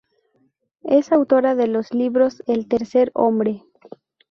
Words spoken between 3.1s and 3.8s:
hombre.